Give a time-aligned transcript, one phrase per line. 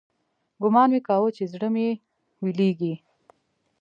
[0.61, 1.87] ګومان مې كاوه چې زړه مې
[2.43, 2.93] ويلېږي.